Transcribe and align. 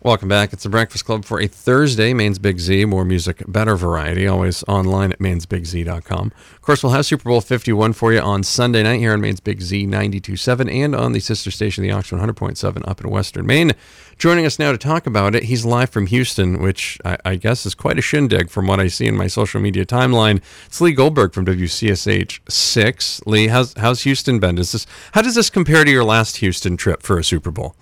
Welcome 0.00 0.28
back. 0.28 0.52
It's 0.52 0.62
the 0.62 0.68
Breakfast 0.68 1.06
Club 1.06 1.24
for 1.24 1.40
a 1.40 1.48
Thursday. 1.48 2.14
Maine's 2.14 2.38
Big 2.38 2.60
Z, 2.60 2.84
more 2.84 3.04
music, 3.04 3.42
better 3.48 3.74
variety. 3.74 4.28
Always 4.28 4.62
online 4.68 5.10
at 5.10 5.18
mainsbigz.com. 5.18 6.32
Of 6.54 6.62
course, 6.62 6.84
we'll 6.84 6.92
have 6.92 7.04
Super 7.04 7.28
Bowl 7.28 7.40
51 7.40 7.94
for 7.94 8.12
you 8.12 8.20
on 8.20 8.44
Sunday 8.44 8.84
night 8.84 9.00
here 9.00 9.12
on 9.12 9.20
Maine's 9.20 9.40
Big 9.40 9.60
Z 9.60 9.88
92.7 9.88 10.72
and 10.72 10.94
on 10.94 11.10
the 11.10 11.18
sister 11.18 11.50
station, 11.50 11.82
the 11.82 11.90
Auction 11.90 12.16
100.7 12.16 12.86
up 12.86 13.00
in 13.00 13.10
Western 13.10 13.44
Maine. 13.44 13.72
Joining 14.18 14.46
us 14.46 14.60
now 14.60 14.70
to 14.70 14.78
talk 14.78 15.04
about 15.04 15.34
it, 15.34 15.42
he's 15.42 15.64
live 15.64 15.90
from 15.90 16.06
Houston, 16.06 16.62
which 16.62 17.00
I, 17.04 17.18
I 17.24 17.34
guess 17.34 17.66
is 17.66 17.74
quite 17.74 17.98
a 17.98 18.02
shindig 18.02 18.50
from 18.50 18.68
what 18.68 18.78
I 18.78 18.86
see 18.86 19.08
in 19.08 19.16
my 19.16 19.26
social 19.26 19.60
media 19.60 19.84
timeline. 19.84 20.40
It's 20.66 20.80
Lee 20.80 20.92
Goldberg 20.92 21.32
from 21.34 21.44
WCSH 21.44 22.38
6. 22.48 23.26
Lee, 23.26 23.48
how's, 23.48 23.74
how's 23.74 24.02
Houston 24.02 24.38
been? 24.38 24.58
Is 24.58 24.70
this, 24.70 24.86
how 25.10 25.22
does 25.22 25.34
this 25.34 25.50
compare 25.50 25.84
to 25.84 25.90
your 25.90 26.04
last 26.04 26.36
Houston 26.36 26.76
trip 26.76 27.02
for 27.02 27.18
a 27.18 27.24
Super 27.24 27.50
Bowl? 27.50 27.74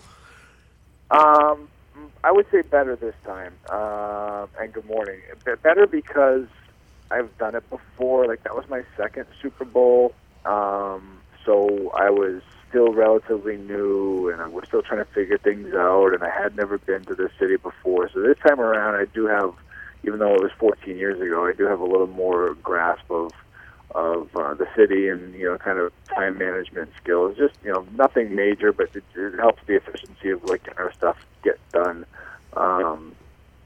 Um, 1.11 1.66
I 2.27 2.33
would 2.33 2.47
say 2.51 2.63
better 2.63 2.97
this 2.97 3.15
time. 3.25 3.53
Uh, 3.71 4.49
and 4.61 4.73
good 4.73 4.85
morning. 4.87 5.21
Be- 5.45 5.53
Better 5.63 5.87
because 5.87 6.49
I've 7.09 7.31
done 7.39 7.55
it 7.55 7.63
before. 7.71 8.27
Like 8.27 8.43
that 8.43 8.57
was 8.57 8.69
my 8.69 8.83
second 8.97 9.27
Super 9.41 9.65
Bowl. 9.65 10.13
Um, 10.45 11.21
so 11.45 11.93
I 11.95 12.11
was 12.11 12.43
still 12.69 12.93
relatively 12.93 13.57
new, 13.57 14.29
and 14.29 14.43
I 14.43 14.49
was 14.49 14.65
still 14.67 14.83
trying 14.83 15.05
to 15.05 15.11
figure 15.13 15.39
things 15.39 15.73
out. 15.73 16.15
And 16.15 16.25
I 16.25 16.31
had 16.31 16.57
never 16.57 16.79
been 16.79 17.05
to 17.05 17.15
this 17.15 17.31
city 17.39 17.59
before. 17.59 18.11
So 18.13 18.21
this 18.23 18.39
time 18.45 18.59
around, 18.59 18.97
I 18.97 19.05
do 19.05 19.27
have, 19.29 19.55
even 20.03 20.19
though 20.19 20.35
it 20.35 20.43
was 20.43 20.51
14 20.59 20.97
years 20.97 21.21
ago, 21.21 21.47
I 21.47 21.53
do 21.53 21.67
have 21.67 21.79
a 21.79 21.85
little 21.87 22.09
more 22.09 22.55
grasp 22.55 23.09
of 23.09 23.31
of 23.95 24.35
uh, 24.37 24.55
the 24.55 24.67
city 24.77 25.09
and 25.09 25.35
you 25.35 25.47
know 25.47 25.59
kind 25.59 25.79
of 25.79 25.93
time 26.15 26.39
management 26.39 26.91
skills. 27.01 27.37
Just 27.37 27.55
you 27.65 27.73
know 27.73 27.87
nothing 27.97 28.35
major, 28.35 28.73
but 28.73 28.91
it, 28.95 29.05
it 29.15 29.39
helps 29.39 29.63
the 29.67 29.77
efficiency 29.77 30.31
of 30.31 30.45
like 30.45 30.69
our 30.79 30.93
stuff 30.93 31.17
get 31.43 31.59
done. 31.73 32.05
Um, 32.57 33.15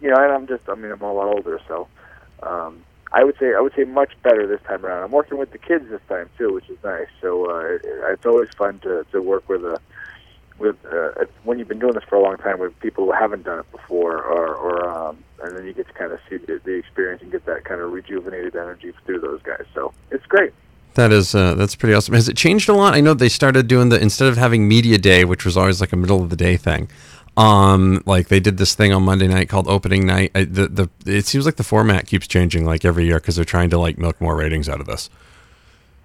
you 0.00 0.08
know, 0.08 0.16
and 0.16 0.32
I'm 0.32 0.46
just 0.46 0.68
I 0.68 0.74
mean 0.74 0.92
I'm 0.92 1.00
a 1.00 1.12
lot 1.12 1.34
older, 1.34 1.60
so 1.66 1.88
um, 2.42 2.82
I 3.12 3.24
would 3.24 3.36
say 3.38 3.54
I 3.54 3.60
would 3.60 3.74
say 3.74 3.84
much 3.84 4.12
better 4.22 4.46
this 4.46 4.60
time 4.62 4.84
around. 4.84 5.02
I'm 5.02 5.10
working 5.10 5.38
with 5.38 5.52
the 5.52 5.58
kids 5.58 5.88
this 5.90 6.00
time 6.08 6.28
too, 6.38 6.52
which 6.52 6.68
is 6.68 6.78
nice. 6.84 7.08
So 7.20 7.50
uh, 7.50 7.74
it, 7.74 7.80
it's 7.84 8.26
always 8.26 8.50
fun 8.56 8.78
to 8.80 9.04
to 9.12 9.20
work 9.20 9.48
with 9.48 9.64
a 9.64 9.80
with 10.60 10.76
uh, 10.86 11.24
when 11.44 11.58
you've 11.58 11.68
been 11.68 11.78
doing 11.78 11.94
this 11.94 12.04
for 12.04 12.16
a 12.16 12.22
long 12.22 12.36
time 12.36 12.58
with 12.60 12.78
people 12.80 13.06
who 13.06 13.12
haven't 13.12 13.44
done 13.44 13.58
it 13.58 13.70
before, 13.72 14.22
or, 14.22 14.54
or 14.54 14.88
um, 14.88 15.18
and 15.42 15.56
then 15.56 15.66
you 15.66 15.72
get 15.72 15.88
to 15.88 15.92
kind 15.94 16.12
of 16.12 16.20
see 16.28 16.36
the, 16.36 16.60
the 16.64 16.72
experience 16.72 17.22
and 17.22 17.32
get 17.32 17.44
that 17.46 17.64
kind 17.64 17.80
of 17.80 17.92
rejuvenated 17.92 18.54
energy 18.54 18.92
through 19.04 19.20
those 19.20 19.40
guys. 19.42 19.64
So 19.74 19.92
it's 20.10 20.26
great. 20.26 20.52
That 20.94 21.12
is 21.12 21.34
uh, 21.34 21.54
that's 21.54 21.74
pretty 21.74 21.94
awesome. 21.94 22.14
Has 22.14 22.28
it 22.28 22.36
changed 22.36 22.68
a 22.68 22.72
lot? 22.72 22.94
I 22.94 23.00
know 23.00 23.14
they 23.14 23.28
started 23.28 23.66
doing 23.66 23.88
the 23.88 24.00
instead 24.00 24.28
of 24.28 24.36
having 24.36 24.68
media 24.68 24.98
day, 24.98 25.24
which 25.24 25.44
was 25.44 25.56
always 25.56 25.80
like 25.80 25.92
a 25.92 25.96
middle 25.96 26.22
of 26.22 26.30
the 26.30 26.36
day 26.36 26.56
thing. 26.56 26.88
Um, 27.36 28.02
like 28.06 28.28
they 28.28 28.40
did 28.40 28.58
this 28.58 28.74
thing 28.74 28.92
on 28.92 29.04
Monday 29.04 29.28
night 29.28 29.48
called 29.48 29.68
opening 29.68 30.04
night. 30.04 30.32
I, 30.34 30.44
the 30.44 30.68
the 30.68 30.90
it 31.06 31.26
seems 31.26 31.46
like 31.46 31.56
the 31.56 31.64
format 31.64 32.06
keeps 32.06 32.26
changing 32.26 32.64
like 32.64 32.84
every 32.84 33.06
year 33.06 33.16
because 33.16 33.36
they're 33.36 33.44
trying 33.44 33.70
to 33.70 33.78
like 33.78 33.98
milk 33.98 34.20
more 34.20 34.36
ratings 34.36 34.68
out 34.68 34.80
of 34.80 34.86
this. 34.86 35.08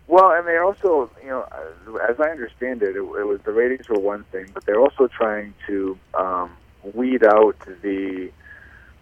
Well, 0.08 0.32
and 0.32 0.48
they 0.48 0.58
also, 0.58 1.10
you 1.24 1.30
know, 1.30 1.48
uh, 1.52 1.96
as 2.10 2.20
I 2.20 2.30
understand 2.30 2.84
it, 2.84 2.96
it, 2.96 3.00
it 3.00 3.02
was 3.02 3.40
the 3.44 3.52
ratings 3.52 3.90
were 3.90 4.00
one 4.00 4.24
thing, 4.32 4.48
but 4.54 4.66
they're 4.66 4.80
also 4.80 5.08
trying 5.08 5.54
to 5.68 5.98
um, 6.14 6.52
weed 6.94 7.24
out 7.24 7.56
the 7.82 8.32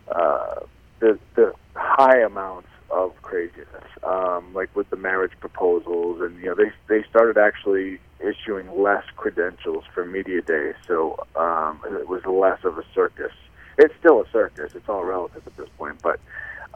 uh, 0.09 0.61
the 0.99 1.19
the 1.35 1.53
high 1.75 2.19
amounts 2.21 2.69
of 2.89 3.19
craziness, 3.21 3.67
um, 4.03 4.53
like 4.53 4.73
with 4.75 4.89
the 4.91 4.95
marriage 4.95 5.33
proposals, 5.39 6.21
and 6.21 6.37
you 6.37 6.45
know, 6.45 6.55
they 6.55 6.71
they 6.87 7.03
started 7.09 7.37
actually 7.37 7.99
issuing 8.19 8.81
less 8.81 9.03
credentials 9.17 9.83
for 9.93 10.05
media 10.05 10.41
day, 10.41 10.73
so 10.87 11.25
um, 11.35 11.81
it 11.85 12.07
was 12.07 12.23
less 12.25 12.63
of 12.63 12.77
a 12.77 12.83
circus. 12.93 13.31
It's 13.77 13.93
still 13.99 14.21
a 14.21 14.29
circus; 14.31 14.71
it's 14.75 14.87
all 14.87 15.03
relative 15.03 15.45
at 15.45 15.57
this 15.57 15.69
point, 15.77 16.01
but 16.01 16.19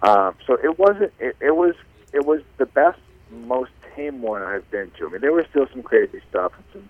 um, 0.04 0.36
so 0.46 0.56
it 0.62 0.78
wasn't. 0.78 1.14
It, 1.20 1.38
it 1.40 1.56
was 1.56 1.76
it 2.12 2.26
was 2.26 2.42
the 2.58 2.66
best, 2.66 3.00
most 3.32 3.72
tame 3.98 4.22
one 4.22 4.44
I've 4.44 4.70
been 4.72 4.92
to. 4.98 5.08
I 5.08 5.12
mean, 5.12 5.22
there 5.22 5.34
was 5.34 5.46
still 5.50 5.68
some 5.74 5.84
crazy 5.84 6.22
stuff 6.30 6.54
and 6.56 6.66
some 6.72 6.90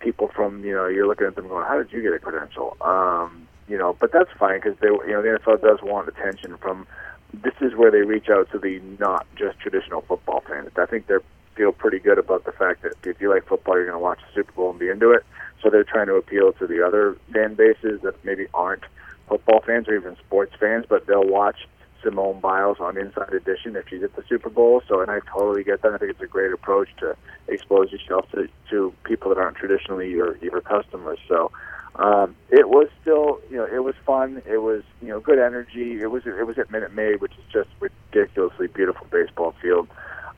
people 0.00 0.28
from 0.28 0.64
you 0.64 0.74
know 0.74 0.86
you're 0.86 1.06
looking 1.06 1.26
at 1.26 1.36
them 1.36 1.48
going, 1.48 1.66
how 1.66 1.78
did 1.78 1.92
you 1.92 2.02
get 2.02 2.12
a 2.12 2.18
credential? 2.18 2.76
Um, 2.80 3.48
you 3.68 3.78
know, 3.78 3.96
but 3.98 4.12
that's 4.12 4.30
fine 4.38 4.60
because 4.60 4.78
they 4.80 4.88
you 4.88 5.12
know 5.12 5.22
the 5.22 5.38
NFL 5.38 5.62
does 5.62 5.80
want 5.82 6.08
attention 6.08 6.56
from. 6.58 6.86
This 7.34 7.54
is 7.60 7.74
where 7.74 7.90
they 7.90 8.00
reach 8.00 8.30
out 8.30 8.50
to 8.52 8.58
the 8.58 8.80
not 8.98 9.26
just 9.36 9.58
traditional 9.60 10.00
football 10.00 10.42
fans. 10.48 10.70
I 10.76 10.86
think 10.86 11.08
they 11.08 11.16
feel 11.54 11.72
pretty 11.72 11.98
good 11.98 12.18
about 12.18 12.44
the 12.44 12.52
fact 12.52 12.82
that 12.82 12.94
if 13.04 13.20
you 13.20 13.28
like 13.28 13.46
football, 13.46 13.74
you're 13.74 13.84
going 13.84 13.98
to 13.98 14.02
watch 14.02 14.20
the 14.20 14.34
Super 14.34 14.52
Bowl 14.52 14.70
and 14.70 14.78
be 14.78 14.88
into 14.88 15.10
it. 15.10 15.26
So 15.62 15.68
they're 15.68 15.84
trying 15.84 16.06
to 16.06 16.14
appeal 16.14 16.54
to 16.54 16.66
the 16.66 16.86
other 16.86 17.18
fan 17.34 17.54
bases 17.54 18.00
that 18.00 18.24
maybe 18.24 18.46
aren't 18.54 18.84
football 19.28 19.60
fans 19.60 19.88
or 19.88 19.94
even 19.94 20.16
sports 20.16 20.54
fans, 20.58 20.86
but 20.88 21.06
they'll 21.06 21.26
watch 21.26 21.68
Simone 22.02 22.40
Biles 22.40 22.78
on 22.80 22.96
Inside 22.96 23.32
Edition 23.32 23.76
if 23.76 23.88
she's 23.88 24.02
at 24.02 24.14
the 24.16 24.22
Super 24.28 24.48
Bowl. 24.48 24.82
So, 24.88 25.00
and 25.00 25.10
I 25.10 25.20
totally 25.32 25.64
get 25.64 25.82
that. 25.82 25.92
I 25.92 25.98
think 25.98 26.12
it's 26.12 26.20
a 26.20 26.26
great 26.26 26.52
approach 26.52 26.88
to 26.98 27.16
expose 27.48 27.92
yourself 27.92 28.30
to, 28.32 28.48
to 28.70 28.92
people 29.04 29.28
that 29.30 29.38
aren't 29.38 29.56
traditionally 29.56 30.10
your 30.10 30.36
your 30.38 30.60
customers. 30.60 31.18
So, 31.28 31.50
um, 31.96 32.36
it 32.50 32.68
was 32.68 32.88
still, 33.00 33.40
you 33.50 33.56
know, 33.56 33.66
it 33.66 33.82
was 33.82 33.94
fun. 34.06 34.42
It 34.46 34.58
was, 34.58 34.82
you 35.02 35.08
know, 35.08 35.20
good 35.20 35.38
energy. 35.38 36.00
It 36.00 36.10
was 36.10 36.26
it 36.26 36.46
was 36.46 36.58
at 36.58 36.70
Minute 36.70 36.94
Maid, 36.94 37.20
which 37.20 37.32
is 37.32 37.44
just 37.52 37.68
ridiculously 37.80 38.68
beautiful 38.68 39.06
baseball 39.10 39.54
field. 39.60 39.88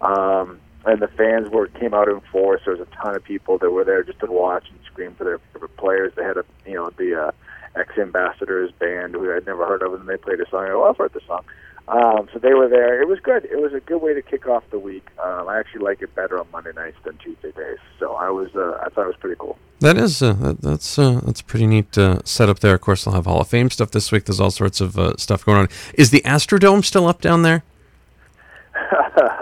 Um, 0.00 0.60
and 0.87 1.03
the 1.03 1.09
fans 1.09 1.50
were 1.50 1.66
came 1.66 1.92
out 1.92 2.09
in 2.09 2.21
force. 2.32 2.62
There 2.65 2.75
was 2.75 2.87
a 2.87 2.97
ton 2.97 3.15
of 3.15 3.22
people 3.22 3.59
that 3.59 3.71
were 3.71 3.84
there 3.84 4.03
just 4.03 4.21
to 4.21 4.27
watch 4.27 4.65
and 4.71 4.78
scream 4.87 5.15
for 5.15 5.25
their 5.25 5.38
favorite 5.53 5.77
players. 5.77 6.12
They 6.16 6.22
had 6.22 6.38
a, 6.38 6.44
you 6.66 6.75
know, 6.75 6.91
the 6.97 7.27
uh, 7.27 7.32
X 7.76 7.97
Ambassadors 7.98 8.72
band 8.72 9.14
who 9.14 9.34
I'd 9.34 9.47
never 9.47 9.66
heard 9.66 9.82
of, 9.82 9.94
and 9.94 10.08
they 10.08 10.16
played 10.16 10.41
a 10.41 10.48
song. 10.48 10.64
I 10.64 10.69
go, 10.69 10.84
oh, 10.84 10.91
I've 10.91 10.97
heard 10.97 11.12
the 11.12 11.20
song. 11.26 11.44
Um, 11.88 12.28
so 12.32 12.38
they 12.38 12.54
were 12.54 12.69
there. 12.69 13.03
It 13.03 13.08
was 13.08 13.19
good. 13.19 13.44
It 13.47 13.60
was 13.60 13.72
a 13.72 13.81
good 13.81 14.00
way 14.00 14.14
to 14.14 14.22
kick 14.22 14.47
off 14.47 14.62
the 14.70 14.78
week. 14.78 15.08
Um, 15.22 15.48
I 15.48 15.58
actually 15.58 15.82
like 15.82 16.03
it 16.03 16.14
better 16.14 16.38
on 16.38 16.47
Monday 16.53 16.72
nights 16.72 16.98
than 17.04 17.16
Tuesday 17.19 17.50
days. 17.50 17.78
So 17.98 18.14
I 18.14 18.30
was, 18.30 18.54
uh, 18.54 18.78
I 18.84 18.91
thought 18.91 19.04
it 19.04 19.09
was 19.09 19.16
pretty 19.16 19.36
cool. 19.38 19.59
That 19.80 19.97
is 19.97 20.22
uh, 20.22 20.34
that, 20.34 20.60
that's 20.60 20.98
uh, 20.98 21.20
that's 21.25 21.41
a 21.41 21.44
pretty 21.44 21.66
neat 21.66 21.97
uh, 21.98 22.20
setup 22.25 22.60
there. 22.60 22.75
Of 22.75 22.82
course, 22.82 23.04
they'll 23.04 23.14
have 23.14 23.25
Hall 23.25 23.41
of 23.41 23.48
Fame 23.48 23.70
stuff 23.70 23.91
this 23.91 24.12
week. 24.12 24.26
There's 24.26 24.38
all 24.38 24.50
sorts 24.50 24.80
of 24.80 24.98
uh, 24.98 25.16
stuff 25.16 25.44
going 25.44 25.59
on. 25.59 25.69
Is 25.94 26.10
the 26.10 26.20
Astrodome 26.20 26.84
still 26.84 27.06
up 27.06 27.20
down 27.20 27.42
there? 27.42 27.64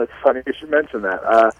it's 0.01 0.13
funny 0.23 0.41
you 0.47 0.53
should 0.59 0.71
mention 0.71 1.03
that. 1.03 1.23
Uh, 1.25 1.51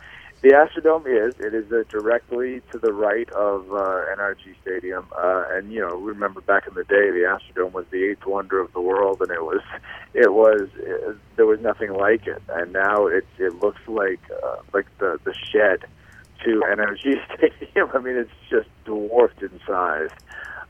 the 0.41 0.51
Astrodome 0.51 1.07
is. 1.07 1.35
It 1.41 1.53
is 1.53 1.71
uh, 1.73 1.83
directly 1.89 2.63
to 2.71 2.79
the 2.79 2.93
right 2.93 3.29
of 3.31 3.73
uh, 3.73 4.05
NRG 4.17 4.55
Stadium, 4.63 5.07
uh, 5.17 5.45
and 5.51 5.73
you 5.73 5.81
know, 5.81 5.97
remember 5.97 6.41
back 6.41 6.69
in 6.69 6.75
the 6.75 6.85
day, 6.85 7.11
the 7.11 7.27
Astrodome 7.27 7.73
was 7.73 7.87
the 7.91 8.05
eighth 8.05 8.25
wonder 8.25 8.61
of 8.61 8.73
the 8.73 8.81
world, 8.81 9.21
and 9.21 9.31
it 9.31 9.43
was, 9.43 9.63
it 10.15 10.33
was, 10.33 10.69
it, 10.77 11.17
there 11.37 11.47
was 11.47 11.61
nothing 11.61 11.93
like 11.93 12.29
it, 12.29 12.41
and 12.51 12.73
now 12.73 13.07
it 13.07 13.27
it 13.39 13.61
looks 13.61 13.81
like 13.89 14.21
uh, 14.45 14.57
like 14.73 14.87
the 14.99 15.19
the 15.25 15.35
shed 15.35 15.85
to 16.45 16.63
NRG 16.71 17.17
Stadium. 17.37 17.91
I 17.93 17.99
mean, 17.99 18.17
it's 18.17 18.31
just 18.49 18.69
dwarfed 18.85 19.43
in 19.43 19.59
size. 19.67 20.11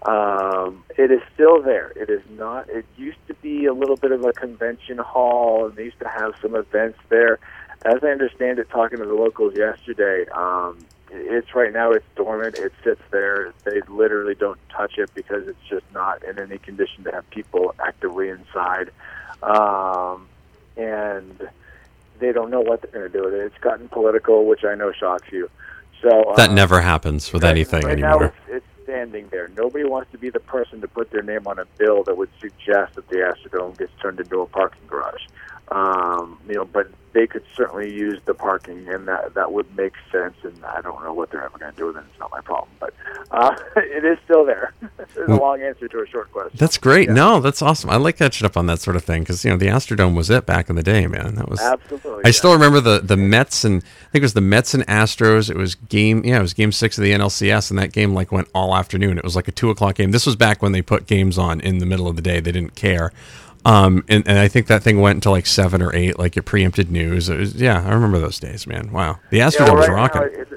Um, 0.06 0.84
it 0.96 1.10
is 1.10 1.20
still 1.34 1.60
there. 1.60 1.90
It 1.96 2.08
is 2.08 2.22
not. 2.30 2.70
It 2.70 2.86
used 2.96 3.18
to 3.26 3.34
be 3.34 3.66
a 3.66 3.74
little 3.74 3.96
bit 3.96 4.12
of 4.12 4.24
a 4.24 4.32
convention 4.32 4.96
hall, 4.96 5.66
and 5.66 5.76
they 5.76 5.84
used 5.84 5.98
to 5.98 6.08
have 6.08 6.34
some 6.40 6.54
events 6.54 6.98
there 7.10 7.38
as 7.84 8.02
I 8.02 8.08
understand 8.08 8.58
it, 8.58 8.68
talking 8.70 8.98
to 8.98 9.04
the 9.04 9.14
locals 9.14 9.54
yesterday, 9.56 10.26
um, 10.30 10.78
it's 11.10 11.54
right 11.54 11.72
now 11.72 11.92
it's 11.92 12.04
dormant. 12.16 12.58
It 12.58 12.72
sits 12.84 13.00
there. 13.10 13.52
They 13.64 13.80
literally 13.88 14.34
don't 14.34 14.58
touch 14.68 14.98
it 14.98 15.10
because 15.14 15.48
it's 15.48 15.62
just 15.68 15.84
not 15.94 16.22
in 16.24 16.38
any 16.38 16.58
condition 16.58 17.04
to 17.04 17.12
have 17.12 17.28
people 17.30 17.74
actively 17.84 18.28
inside, 18.28 18.90
um, 19.42 20.26
and 20.76 21.48
they 22.18 22.32
don't 22.32 22.50
know 22.50 22.60
what 22.60 22.82
they're 22.82 22.90
going 22.90 23.10
to 23.10 23.18
do 23.18 23.24
with 23.24 23.34
it. 23.34 23.40
It's 23.46 23.58
gotten 23.58 23.88
political, 23.88 24.44
which 24.46 24.64
I 24.64 24.74
know 24.74 24.92
shocks 24.92 25.28
you. 25.30 25.48
So 26.02 26.32
That 26.36 26.50
um, 26.50 26.54
never 26.54 26.80
happens 26.80 27.32
with 27.32 27.42
right- 27.42 27.50
anything 27.50 27.84
right 27.84 27.98
now 27.98 28.10
anymore. 28.16 28.34
it's, 28.48 28.56
it's 28.56 28.66
standing 28.84 29.28
there. 29.28 29.48
Nobody 29.56 29.84
wants 29.84 30.10
to 30.12 30.18
be 30.18 30.30
the 30.30 30.40
person 30.40 30.80
to 30.80 30.88
put 30.88 31.10
their 31.10 31.22
name 31.22 31.46
on 31.46 31.58
a 31.58 31.64
bill 31.76 32.02
that 32.04 32.16
would 32.16 32.30
suggest 32.40 32.94
that 32.96 33.08
the 33.08 33.16
Astrodome 33.16 33.76
gets 33.78 33.92
turned 34.00 34.18
into 34.20 34.40
a 34.40 34.46
parking 34.46 34.86
garage. 34.86 35.22
Um, 35.70 36.38
you 36.48 36.54
know, 36.54 36.64
but 36.64 36.90
they 37.12 37.26
could 37.26 37.44
certainly 37.56 37.92
use 37.92 38.20
the 38.26 38.34
parking, 38.34 38.88
and 38.88 39.08
that 39.08 39.34
that 39.34 39.52
would 39.52 39.74
make 39.76 39.94
sense. 40.12 40.36
And 40.42 40.64
I 40.64 40.80
don't 40.80 41.02
know 41.02 41.12
what 41.12 41.30
they're 41.30 41.42
ever 41.42 41.58
going 41.58 41.72
to 41.72 41.76
do 41.76 41.86
with 41.86 41.96
it. 41.96 42.04
It's 42.08 42.18
not 42.20 42.30
my 42.30 42.40
problem, 42.40 42.70
but 42.78 42.94
uh, 43.30 43.56
it 43.76 44.04
is 44.04 44.18
still 44.24 44.44
there. 44.44 44.72
There's 45.14 45.28
a 45.28 45.34
long 45.34 45.60
answer 45.62 45.88
to 45.88 46.02
a 46.02 46.06
short 46.06 46.30
question. 46.32 46.56
That's 46.58 46.78
great. 46.78 47.08
No, 47.10 47.40
that's 47.40 47.62
awesome. 47.62 47.90
I 47.90 47.96
like 47.96 48.18
catching 48.18 48.46
up 48.46 48.56
on 48.56 48.66
that 48.66 48.80
sort 48.80 48.96
of 48.96 49.04
thing 49.04 49.22
because 49.22 49.44
you 49.44 49.50
know 49.50 49.56
the 49.56 49.66
Astrodome 49.66 50.14
was 50.14 50.30
it 50.30 50.46
back 50.46 50.70
in 50.70 50.76
the 50.76 50.82
day, 50.82 51.06
man. 51.06 51.34
That 51.34 51.48
was 51.48 51.60
Absolutely, 51.60 52.24
I 52.24 52.28
yeah. 52.28 52.32
still 52.32 52.52
remember 52.52 52.80
the 52.80 53.00
the 53.00 53.16
Mets 53.16 53.64
and 53.64 53.82
I 53.82 54.10
think 54.12 54.22
it 54.22 54.22
was 54.22 54.34
the 54.34 54.40
Mets 54.40 54.74
and 54.74 54.86
Astros. 54.86 55.50
It 55.50 55.56
was 55.56 55.74
game, 55.74 56.24
yeah, 56.24 56.38
it 56.38 56.42
was 56.42 56.54
game 56.54 56.72
six 56.72 56.98
of 56.98 57.04
the 57.04 57.12
NLCS, 57.12 57.70
and 57.70 57.78
that 57.78 57.92
game 57.92 58.14
like 58.14 58.30
went 58.30 58.48
all 58.54 58.76
afternoon. 58.76 59.18
It 59.18 59.24
was 59.24 59.34
like 59.34 59.48
a 59.48 59.52
two 59.52 59.70
o'clock 59.70 59.96
game. 59.96 60.10
This 60.12 60.26
was 60.26 60.36
back 60.36 60.62
when 60.62 60.72
they 60.72 60.82
put 60.82 61.06
games 61.06 61.38
on 61.38 61.60
in 61.60 61.78
the 61.78 61.86
middle 61.86 62.06
of 62.06 62.16
the 62.16 62.22
day. 62.22 62.40
They 62.40 62.52
didn't 62.52 62.74
care. 62.74 63.12
Um, 63.64 64.04
and, 64.08 64.26
and 64.26 64.38
I 64.38 64.48
think 64.48 64.66
that 64.68 64.82
thing 64.82 65.00
went 65.00 65.16
until 65.16 65.32
like 65.32 65.46
seven 65.46 65.82
or 65.82 65.94
eight, 65.94 66.18
like 66.18 66.36
it 66.36 66.42
preempted 66.42 66.90
news. 66.90 67.28
It 67.28 67.38
was, 67.38 67.54
yeah, 67.54 67.84
I 67.86 67.92
remember 67.92 68.18
those 68.18 68.38
days, 68.38 68.66
man. 68.66 68.92
Wow, 68.92 69.18
the 69.30 69.38
Yeah, 69.38 69.48
Astrodome 69.48 69.64
well, 69.66 69.76
was 69.76 69.88
right 69.88 69.94
rocking. 70.14 70.22
it's, 70.40 70.52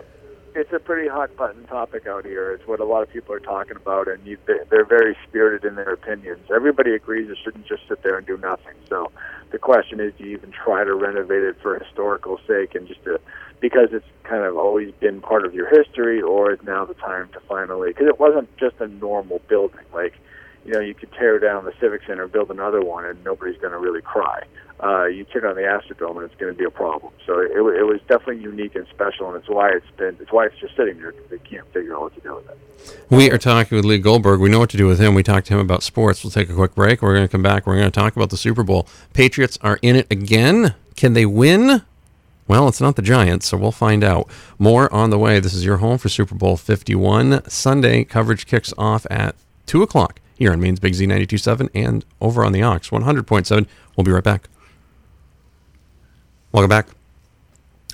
it's 0.54 0.74
a 0.74 0.80
pretty 0.80 1.10
hot 1.10 1.36
button 1.36 1.64
topic 1.66 2.06
out 2.08 2.26
here. 2.26 2.52
It's 2.52 2.66
what 2.68 2.80
a 2.80 2.86
lot 2.86 3.02
of 3.04 3.10
people 3.10 3.34
are 3.34 3.40
talking 3.40 3.76
about, 3.76 4.08
and 4.08 4.26
you, 4.26 4.38
they- 4.46 4.60
they're 4.70 4.86
very 4.86 5.18
spirited 5.28 5.66
in 5.68 5.76
their 5.76 5.92
opinions. 5.94 6.40
Everybody 6.54 6.94
agrees 6.94 7.30
it 7.30 7.38
shouldn't 7.44 7.66
just 7.68 7.88
sit 7.90 8.04
there 8.04 8.18
and 8.18 8.26
do 8.28 8.38
nothing. 8.38 8.74
So 8.88 9.12
the 9.52 9.58
question 9.60 10.00
is, 10.00 10.14
do 10.18 10.24
you 10.26 10.32
even 10.38 10.52
try 10.52 10.84
to 10.84 10.94
renovate 10.94 11.44
it 11.44 11.58
for 11.62 11.78
historical 11.80 12.40
sake 12.48 12.76
and 12.76 12.88
just 12.88 13.04
to, 13.06 13.20
because 13.60 13.90
it's 13.92 14.06
kind 14.24 14.44
of 14.46 14.58
always 14.58 14.94
been 15.00 15.22
part 15.22 15.46
of 15.46 15.54
your 15.54 15.68
history, 15.70 16.22
or 16.22 16.54
is 16.54 16.60
now 16.64 16.86
the 16.86 16.94
time 16.96 17.30
to 17.34 17.40
finally? 17.42 17.90
Because 17.90 18.08
it 18.08 18.20
wasn't 18.20 18.56
just 18.58 18.76
a 18.80 18.88
normal 18.88 19.42
building. 19.48 19.80
Like, 19.94 20.14
you 20.66 20.74
know, 20.74 20.80
you 20.80 20.94
could 20.94 21.12
tear 21.14 21.40
down 21.40 21.66
the 21.66 21.74
Civic 21.80 22.02
Center, 22.06 22.28
build 22.28 22.52
another 22.52 22.82
one, 22.82 23.06
and 23.06 23.24
nobody's 23.24 23.58
going 23.58 23.74
to 23.74 23.80
really 23.80 24.02
cry. 24.02 24.44
Uh, 24.84 25.06
you 25.06 25.26
tear 25.26 25.42
down 25.42 25.56
the 25.56 25.62
Astrodome, 25.62 26.18
and 26.18 26.26
it's 26.26 26.40
going 26.40 26.52
to 26.52 26.58
be 26.58 26.66
a 26.66 26.72
problem. 26.72 27.14
So 27.26 27.40
it, 27.40 27.52
it 27.52 27.86
was 27.86 28.00
definitely 28.08 28.40
unique 28.40 28.76
and 28.76 28.88
special, 28.88 29.28
and 29.28 29.38
it's 29.38 29.50
why 29.50 29.70
it's 29.70 29.86
been, 29.98 30.18
it's 30.20 30.32
why 30.32 30.48
it's 30.48 30.58
just 30.60 30.76
sitting 30.76 30.98
there. 30.98 31.14
They 31.30 31.38
can't 31.38 31.72
figure 31.72 31.96
out 31.96 32.02
what 32.02 32.16
to 32.16 32.22
do 32.22 32.36
with 32.36 32.50
it. 32.50 32.58
We 33.10 33.30
are 33.30 33.38
talking 33.38 33.76
with 33.76 33.86
Lee 33.86 34.00
Goldberg. 34.00 34.40
We 34.40 34.50
know 34.50 34.60
what 34.60 34.72
to 34.72 34.78
do 34.78 34.88
with 34.88 35.00
him. 35.00 35.14
We 35.14 35.22
talked 35.22 35.48
to 35.48 35.54
him 35.54 35.60
about 35.60 35.84
sports. 35.84 36.24
We'll 36.24 36.32
take 36.32 36.50
a 36.50 36.56
quick 36.56 36.74
break. 36.74 37.02
We're 37.02 37.14
going 37.14 37.28
to 37.28 37.32
come 37.32 37.44
back. 37.44 37.68
We're 37.68 37.76
going 37.76 37.92
to 37.92 37.92
talk 37.92 38.16
about 38.16 38.32
the 38.32 38.38
Super 38.38 38.64
Bowl. 38.64 38.88
Patriots 39.14 39.60
are 39.62 39.78
in 39.84 39.96
it 39.96 40.08
again. 40.10 40.74
Can 40.96 41.14
they 41.14 41.28
win? 41.28 41.84
Well, 42.48 42.68
it's 42.68 42.82
not 42.82 42.96
the 42.96 43.02
Giants, 43.04 43.48
so 43.48 43.58
we'll 43.58 43.72
find 43.72 44.04
out. 44.04 44.28
More 44.58 44.92
on 44.92 45.12
the 45.12 45.20
way. 45.20 45.40
This 45.40 45.54
is 45.54 45.64
your 45.64 45.78
home 45.78 46.00
for 46.00 46.10
Super 46.10 46.34
Bowl 46.34 46.58
51. 46.58 47.48
Sunday 47.50 48.04
coverage 48.04 48.48
kicks 48.48 48.74
off 48.80 49.06
at 49.12 49.36
2 49.68 49.84
o'clock 49.84 50.21
here 50.42 50.52
on 50.52 50.60
Maine's 50.60 50.80
Big 50.80 50.96
Z 50.96 51.06
92.7 51.06 51.70
and 51.76 52.04
over 52.20 52.44
on 52.44 52.52
the 52.52 52.64
Ox 52.64 52.90
100.7. 52.90 53.68
We'll 53.96 54.04
be 54.04 54.12
right 54.12 54.24
back. 54.24 54.50
Welcome 56.52 56.70
back. 56.70 56.88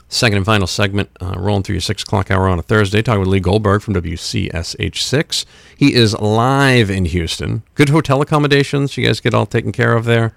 Second 0.07 0.37
and 0.37 0.45
final 0.45 0.65
segment, 0.65 1.09
uh, 1.19 1.35
rolling 1.37 1.63
through 1.63 1.75
your 1.75 1.81
six 1.81 2.03
o'clock 2.03 2.31
hour 2.31 2.47
on 2.47 2.57
a 2.57 2.61
Thursday, 2.61 3.01
talking 3.01 3.19
with 3.19 3.27
Lee 3.27 3.41
Goldberg 3.41 3.81
from 3.81 3.95
WCSH6. 3.95 5.45
He 5.75 5.93
is 5.93 6.17
live 6.17 6.89
in 6.89 7.03
Houston. 7.03 7.63
Good 7.75 7.89
hotel 7.89 8.21
accommodations. 8.21 8.95
You 8.95 9.05
guys 9.05 9.19
get 9.19 9.33
all 9.33 9.45
taken 9.45 9.73
care 9.73 9.93
of 9.93 10.05
there. 10.05 10.33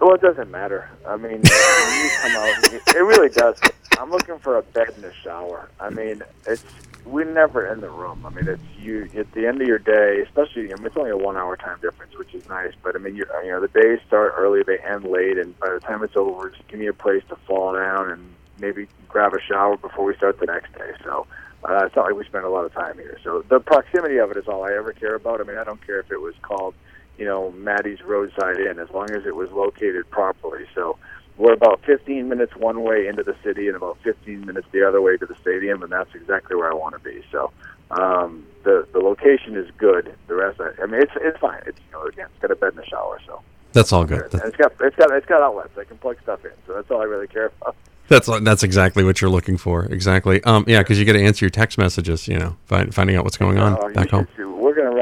Well, 0.00 0.14
it 0.14 0.20
doesn't 0.20 0.52
matter. 0.52 0.88
I 1.04 1.16
mean, 1.16 1.42
out, 1.44 2.72
it 2.72 2.94
really 2.94 3.30
does. 3.30 3.58
I'm 3.98 4.12
looking 4.12 4.38
for 4.38 4.58
a 4.58 4.62
bed 4.62 4.92
and 4.94 5.04
a 5.04 5.12
shower. 5.14 5.68
I 5.80 5.90
mean, 5.90 6.22
it's 6.46 6.64
we're 7.04 7.30
never 7.30 7.66
in 7.66 7.80
the 7.80 7.90
room. 7.90 8.24
I 8.24 8.30
mean, 8.30 8.48
it's 8.48 8.62
you 8.78 9.08
at 9.16 9.30
the 9.32 9.46
end 9.46 9.60
of 9.60 9.68
your 9.68 9.78
day, 9.78 10.20
especially. 10.22 10.72
I 10.72 10.76
mean, 10.76 10.86
it's 10.86 10.96
only 10.96 11.10
a 11.10 11.16
one-hour 11.16 11.56
time 11.56 11.78
difference, 11.80 12.16
which 12.16 12.34
is 12.34 12.48
nice. 12.48 12.72
But 12.82 12.96
I 12.96 12.98
mean, 12.98 13.16
you 13.16 13.24
you 13.42 13.50
know, 13.50 13.60
the 13.60 13.68
days 13.68 14.00
start 14.06 14.34
early, 14.36 14.62
they 14.62 14.78
end 14.78 15.04
late, 15.04 15.38
and 15.38 15.58
by 15.58 15.70
the 15.70 15.80
time 15.80 16.02
it's 16.02 16.16
over, 16.16 16.50
just 16.50 16.66
give 16.68 16.80
me 16.80 16.86
a 16.86 16.92
place 16.92 17.22
to 17.28 17.36
fall 17.46 17.74
down 17.74 18.10
and 18.10 18.34
maybe 18.58 18.86
grab 19.08 19.34
a 19.34 19.40
shower 19.40 19.76
before 19.76 20.04
we 20.04 20.16
start 20.16 20.38
the 20.38 20.46
next 20.46 20.72
day. 20.74 20.92
So. 21.02 21.26
Uh, 21.66 21.86
it's 21.86 21.96
not 21.96 22.04
like 22.04 22.14
we 22.14 22.22
spend 22.26 22.44
a 22.44 22.48
lot 22.50 22.66
of 22.66 22.74
time 22.74 22.94
here. 22.98 23.18
So 23.24 23.42
the 23.48 23.58
proximity 23.58 24.18
of 24.18 24.30
it 24.30 24.36
is 24.36 24.46
all 24.46 24.64
I 24.64 24.74
ever 24.74 24.92
care 24.92 25.14
about. 25.14 25.40
I 25.40 25.44
mean, 25.44 25.56
I 25.56 25.64
don't 25.64 25.80
care 25.86 25.98
if 25.98 26.12
it 26.12 26.20
was 26.20 26.34
called 26.42 26.74
you 27.18 27.24
know, 27.24 27.52
Maddie's 27.52 28.02
Roadside 28.02 28.58
Inn, 28.58 28.78
as 28.78 28.90
long 28.90 29.10
as 29.10 29.24
it 29.26 29.36
was 29.36 29.50
located 29.52 30.08
properly. 30.10 30.66
So 30.74 30.98
we're 31.36 31.52
about 31.52 31.80
15 31.84 32.28
minutes 32.28 32.54
one 32.56 32.82
way 32.82 33.06
into 33.08 33.22
the 33.22 33.34
city 33.42 33.66
and 33.68 33.76
about 33.76 33.98
15 34.04 34.46
minutes 34.46 34.66
the 34.72 34.86
other 34.86 35.00
way 35.02 35.16
to 35.16 35.26
the 35.26 35.34
stadium, 35.40 35.82
and 35.82 35.90
that's 35.92 36.14
exactly 36.14 36.54
where 36.56 36.70
I 36.70 36.74
want 36.74 36.94
to 36.94 37.00
be. 37.00 37.22
So 37.32 37.50
um, 37.90 38.46
the 38.64 38.86
the 38.92 38.98
location 39.00 39.56
is 39.56 39.70
good. 39.76 40.14
The 40.28 40.34
rest, 40.34 40.60
I, 40.60 40.70
I 40.82 40.86
mean, 40.86 41.00
it's 41.02 41.12
it's 41.16 41.38
fine. 41.38 41.62
It's 41.66 41.78
you 41.78 41.92
know, 41.92 42.04
again, 42.06 42.28
it's 42.32 42.40
got 42.42 42.50
a 42.50 42.56
bed 42.56 42.74
and 42.74 42.80
a 42.84 42.86
shower, 42.86 43.20
so 43.26 43.42
That's 43.72 43.92
all 43.92 44.04
good. 44.04 44.32
and 44.32 44.42
it's 44.44 44.56
got 44.56 44.72
it's 44.80 44.96
got 44.96 45.10
it's 45.12 45.26
got 45.26 45.42
outlets. 45.42 45.76
I 45.78 45.84
can 45.84 45.98
plug 45.98 46.16
stuff 46.22 46.44
in, 46.44 46.52
so 46.66 46.74
that's 46.74 46.90
all 46.90 47.00
I 47.00 47.04
really 47.04 47.26
care 47.28 47.50
about. 47.60 47.76
That's 48.08 48.28
that's 48.42 48.62
exactly 48.62 49.02
what 49.02 49.20
you're 49.20 49.30
looking 49.30 49.56
for. 49.56 49.86
Exactly. 49.86 50.42
Um, 50.44 50.64
yeah, 50.68 50.80
because 50.82 50.98
you 50.98 51.04
got 51.04 51.14
to 51.14 51.22
answer 51.24 51.44
your 51.44 51.50
text 51.50 51.78
messages. 51.78 52.28
You 52.28 52.38
know, 52.38 52.56
find, 52.66 52.94
finding 52.94 53.16
out 53.16 53.24
what's 53.24 53.38
going 53.38 53.58
on 53.58 53.72
Uh, 53.82 53.88
back 53.94 54.10
home. 54.10 54.28
should 54.36 54.53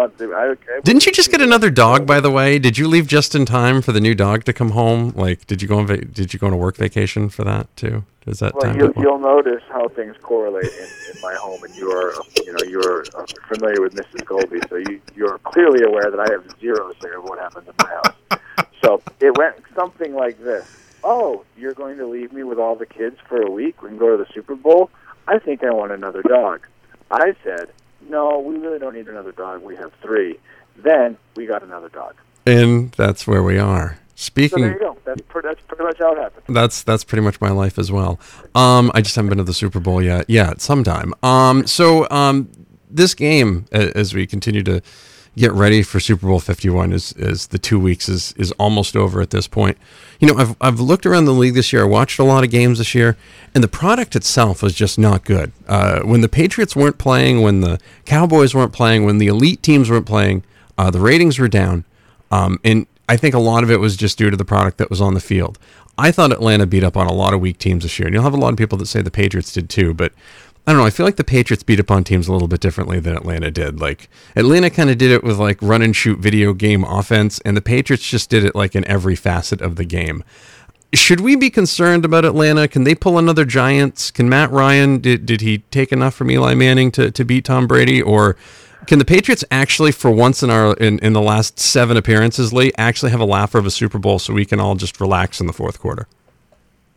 I, 0.03 0.51
I, 0.51 0.81
Didn't 0.83 1.07
you 1.07 1.13
just 1.13 1.31
get 1.31 1.41
another 1.41 1.71
dog, 1.71 2.07
by 2.07 2.21
the 2.21 2.31
way? 2.31 2.59
Did 2.59 2.79
you 2.79 2.89
leave 2.89 3.07
just 3.07 3.35
in 3.35 3.45
time 3.47 3.83
for 3.83 3.93
the 3.93 4.01
new 4.01 4.15
dog 4.15 4.45
to 4.45 4.53
come 4.53 4.71
home? 4.71 5.13
Like, 5.17 5.47
did 5.47 5.63
you 5.63 5.69
go 5.69 5.79
on 5.79 5.87
va- 5.87 6.05
did 6.05 6.33
you 6.33 6.39
go 6.39 6.47
on 6.49 6.53
a 6.53 6.57
work 6.57 6.77
vacation 6.77 7.29
for 7.29 7.45
that 7.45 7.75
too? 7.77 8.05
Is 8.27 8.39
that 8.39 8.55
Well, 8.55 8.63
time? 8.63 8.79
you'll, 8.79 8.93
you'll 8.97 9.19
notice 9.19 9.63
how 9.69 9.89
things 9.89 10.15
correlate 10.23 10.65
in, 10.65 10.89
in 11.15 11.21
my 11.23 11.35
home, 11.35 11.63
and 11.65 11.75
you 11.75 11.91
are, 11.91 12.13
you 12.45 12.53
know, 12.53 12.65
you're 12.69 13.05
uh, 13.17 13.27
familiar 13.49 13.81
with 13.83 13.95
Mrs. 13.95 14.25
Goldie, 14.25 14.61
so 14.69 14.77
you 14.77 15.01
you're 15.17 15.39
clearly 15.39 15.83
aware 15.85 16.11
that 16.11 16.21
I 16.21 16.31
have 16.33 16.45
zero 16.61 16.93
say 17.03 17.11
of 17.11 17.25
what 17.25 17.39
happens 17.39 17.67
in 17.69 17.75
my 17.83 17.91
house. 17.91 18.41
so 18.83 19.03
it 19.21 19.37
went 19.37 19.57
something 19.75 20.15
like 20.15 20.39
this: 20.43 20.67
Oh, 21.03 21.45
you're 21.57 21.75
going 21.75 21.99
to 21.99 22.07
leave 22.07 22.33
me 22.33 22.45
with 22.45 22.59
all 22.59 22.77
the 22.77 22.87
kids 22.87 23.17
for 23.29 23.41
a 23.43 23.51
week? 23.51 23.83
We 23.83 23.89
can 23.89 23.99
go 23.99 24.17
to 24.17 24.23
the 24.23 24.33
Super 24.33 24.55
Bowl. 24.55 24.91
I 25.27 25.39
think 25.39 25.63
I 25.65 25.71
want 25.73 25.93
another 25.93 26.23
dog. 26.23 26.67
I 27.11 27.35
said, 27.45 27.71
No, 28.09 28.39
we 28.39 28.57
really 28.57 28.79
don't 28.79 28.95
need 28.95 29.09
another 29.09 29.33
dog. 29.33 29.63
We 29.63 29.77
have 29.77 29.93
three. 30.03 30.39
Then 30.77 31.17
we 31.37 31.47
got 31.47 31.63
another 31.63 31.89
dog. 31.89 32.15
and 32.47 32.93
that's 32.93 33.27
where 33.27 33.43
we 33.43 33.59
are. 33.59 33.99
Speaking. 34.15 34.59
So 34.59 34.65
there 34.65 34.73
you 34.75 34.79
go. 34.79 34.97
That's 35.05 35.23
pretty, 35.23 35.49
that's 35.49 35.61
pretty 35.63 35.83
much 35.85 35.99
how 35.99 36.13
it 36.13 36.19
happened. 36.19 36.55
That's 36.55 36.83
that's 36.83 37.03
pretty 37.03 37.23
much 37.23 37.41
my 37.41 37.51
life 37.51 37.79
as 37.79 37.91
well. 37.91 38.21
Um, 38.55 38.91
I 38.95 39.01
just 39.01 39.17
haven't 39.17 39.31
been 39.31 39.39
to 39.39 39.45
the 39.45 39.55
Super 39.55 39.81
Bowl 39.81 40.03
yet. 40.03 40.27
Yeah, 40.29 40.53
sometime. 40.59 41.13
Um, 41.23 41.67
so 41.67 42.09
um, 42.11 42.49
this 42.91 43.15
game, 43.15 43.65
as 43.73 44.15
we 44.15 44.27
continue 44.27 44.63
to 44.65 44.81
get 45.37 45.53
ready 45.53 45.83
for 45.83 46.01
Super 46.01 46.27
Bowl 46.27 46.41
Fifty 46.41 46.69
One, 46.69 46.93
is 46.93 47.13
is 47.13 47.49
the 47.49 47.59
two 47.59 47.79
weeks 47.79 48.09
is 48.09 48.33
is 48.37 48.53
almost 48.53 48.97
over 48.97 49.21
at 49.21 49.31
this 49.31 49.47
point. 49.47 49.79
You 50.21 50.29
know, 50.29 50.37
I've 50.37 50.57
I've 50.61 50.81
looked 50.81 51.07
around 51.07 51.25
the 51.25 51.33
league 51.33 51.55
this 51.55 51.73
year. 51.73 51.83
I 51.83 51.87
watched 51.87 52.19
a 52.19 52.25
lot 52.25 52.45
of 52.45 52.51
games 52.51 52.79
this 52.79 52.95
year, 52.95 53.17
and 53.55 53.63
the 53.63 53.69
product 53.69 54.15
itself 54.17 54.63
was 54.63 54.75
just 54.75 54.99
not 54.99 55.25
good. 55.25 55.53
Uh, 55.67 56.01
when 56.01 56.21
the 56.21 56.29
Patriots 56.29 56.77
weren't 56.77 56.99
playing, 56.99 57.43
when 57.43 57.61
the 57.61 57.81
Cowboys 58.05 58.55
weren't 58.55 58.73
playing, 58.73 59.05
when 59.05 59.19
the 59.19 59.27
elite 59.27 59.63
teams 59.63 59.91
weren't 59.91 60.07
playing, 60.07 60.45
uh, 60.79 60.91
the 60.91 61.01
ratings 61.01 61.39
were 61.39 61.49
down. 61.49 61.85
Um, 62.31 62.59
and 62.65 62.87
I 63.09 63.17
think 63.17 63.35
a 63.35 63.39
lot 63.39 63.63
of 63.63 63.71
it 63.71 63.79
was 63.79 63.97
just 63.97 64.17
due 64.17 64.31
to 64.31 64.37
the 64.37 64.45
product 64.45 64.79
that 64.79 64.89
was 64.89 65.01
on 65.01 65.15
the 65.15 65.21
field. 65.21 65.59
I 65.99 66.11
thought 66.11 66.33
Atlanta 66.33 66.67
beat 66.67 66.85
up 66.85 66.97
on 66.97 67.07
a 67.07 67.13
lot 67.13 67.35
of 67.35 67.41
weak 67.41 67.59
teams 67.59 67.83
this 67.83 67.99
year. 67.99 68.07
And 68.07 68.15
you'll 68.15 68.25
have 68.25 68.33
a 68.33 68.39
lot 68.39 68.53
of 68.53 68.57
people 68.57 68.79
that 68.79 68.87
say 68.87 69.03
the 69.03 69.11
Patriots 69.11 69.53
did 69.53 69.69
too, 69.69 69.93
but 69.93 70.13
I 70.67 70.73
don't 70.73 70.81
know. 70.81 70.87
I 70.87 70.91
feel 70.91 71.05
like 71.05 71.17
the 71.17 71.25
Patriots 71.25 71.65
beat 71.65 71.81
up 71.81 71.91
on 71.91 72.05
teams 72.05 72.29
a 72.29 72.33
little 72.33 72.47
bit 72.47 72.61
differently 72.61 73.01
than 73.01 73.17
Atlanta 73.17 73.51
did. 73.51 73.81
Like 73.81 74.09
Atlanta 74.37 74.71
kind 74.71 74.91
of 74.91 74.99
did 74.99 75.11
it 75.11 75.25
with 75.25 75.39
like 75.39 75.61
run 75.61 75.83
and 75.83 75.95
shoot 75.95 76.21
video 76.21 76.53
game 76.53 76.85
offense, 76.85 77.41
and 77.41 77.57
the 77.57 77.63
Patriots 77.63 78.09
just 78.09 78.31
did 78.31 78.45
it 78.45 78.55
like 78.55 78.77
in 78.77 78.87
every 78.87 79.17
facet 79.17 79.61
of 79.61 79.75
the 79.75 79.85
game. 79.85 80.23
Should 80.95 81.21
we 81.21 81.37
be 81.37 81.51
concerned 81.51 82.05
about 82.05 82.25
Atlanta? 82.25 82.69
Can 82.69 82.85
they 82.85 82.95
pull 82.95 83.19
another 83.19 83.45
Giants? 83.45 84.11
Can 84.11 84.29
Matt 84.29 84.51
Ryan 84.51 84.99
did 84.99 85.27
did 85.27 85.41
he 85.41 85.59
take 85.71 85.91
enough 85.91 86.15
from 86.15 86.31
Eli 86.31 86.55
Manning 86.55 86.93
to, 86.93 87.11
to 87.11 87.25
beat 87.25 87.47
Tom 87.47 87.67
Brady? 87.67 88.01
Or 88.01 88.37
can 88.87 89.01
the 89.01 89.05
Patriots 89.05 89.45
actually, 89.51 89.91
for 89.91 90.13
once 90.13 90.45
in 90.45 90.51
our 90.51 90.75
in, 90.75 91.01
in 91.01 91.13
the 91.13 91.21
last 91.21 91.59
seven 91.59 91.97
appearances 91.97 92.53
late, 92.53 92.75
actually 92.79 93.11
have 93.11 93.21
a 93.21 93.25
laugher 93.25 93.59
of 93.59 93.67
a 93.67 93.71
Super 93.71 93.99
Bowl 93.99 94.21
so 94.21 94.33
we 94.33 94.45
can 94.45 94.61
all 94.61 94.77
just 94.77 95.01
relax 95.01 95.41
in 95.41 95.49
the 95.49 95.53
fourth 95.53 95.81
quarter? 95.81 96.07